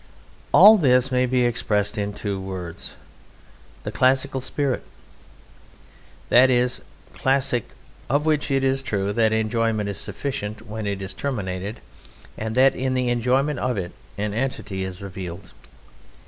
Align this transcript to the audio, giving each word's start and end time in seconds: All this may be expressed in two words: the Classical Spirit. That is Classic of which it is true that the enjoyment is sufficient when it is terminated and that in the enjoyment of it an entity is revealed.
All 0.51 0.79
this 0.79 1.11
may 1.11 1.27
be 1.27 1.45
expressed 1.45 1.95
in 1.95 2.11
two 2.13 2.41
words: 2.41 2.95
the 3.83 3.91
Classical 3.91 4.41
Spirit. 4.41 4.83
That 6.29 6.49
is 6.49 6.81
Classic 7.13 7.67
of 8.09 8.25
which 8.25 8.49
it 8.49 8.63
is 8.63 8.81
true 8.81 9.13
that 9.13 9.29
the 9.29 9.37
enjoyment 9.37 9.87
is 9.87 9.99
sufficient 9.99 10.65
when 10.67 10.87
it 10.87 11.03
is 11.03 11.13
terminated 11.13 11.81
and 12.35 12.55
that 12.55 12.75
in 12.75 12.95
the 12.95 13.09
enjoyment 13.09 13.59
of 13.59 13.77
it 13.77 13.91
an 14.17 14.33
entity 14.33 14.83
is 14.83 15.03
revealed. 15.03 15.51